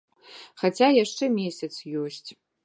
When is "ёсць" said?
2.07-2.29